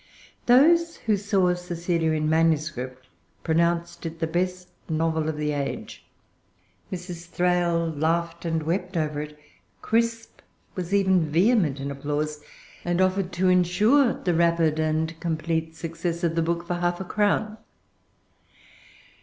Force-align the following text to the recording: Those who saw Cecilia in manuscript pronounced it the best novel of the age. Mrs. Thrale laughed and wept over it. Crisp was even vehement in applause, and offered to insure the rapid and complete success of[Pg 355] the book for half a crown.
Those 0.47 0.95
who 0.97 1.15
saw 1.15 1.53
Cecilia 1.53 2.13
in 2.13 2.27
manuscript 2.27 3.07
pronounced 3.43 4.03
it 4.03 4.17
the 4.17 4.25
best 4.25 4.69
novel 4.89 5.29
of 5.29 5.37
the 5.37 5.51
age. 5.51 6.07
Mrs. 6.91 7.27
Thrale 7.27 7.89
laughed 7.95 8.43
and 8.43 8.63
wept 8.63 8.97
over 8.97 9.21
it. 9.21 9.37
Crisp 9.83 10.41
was 10.73 10.91
even 10.91 11.29
vehement 11.29 11.79
in 11.79 11.91
applause, 11.91 12.43
and 12.83 12.99
offered 12.99 13.31
to 13.33 13.47
insure 13.49 14.13
the 14.13 14.33
rapid 14.33 14.79
and 14.79 15.19
complete 15.19 15.75
success 15.75 16.23
of[Pg 16.23 16.35
355] 16.35 16.35
the 16.35 16.41
book 16.51 16.65
for 16.65 16.81
half 16.81 16.99
a 16.99 17.05
crown. 17.05 17.57